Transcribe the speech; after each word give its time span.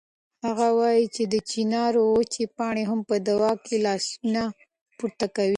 هغه 0.45 0.67
وایي 0.79 1.05
چې 1.15 1.23
د 1.33 1.35
چنار 1.49 1.93
وچې 2.13 2.45
پاڼې 2.57 2.83
هم 2.89 2.99
په 3.09 3.15
دعا 3.27 3.51
لاسونه 3.85 4.41
پورته 4.97 5.27
کوي. 5.35 5.49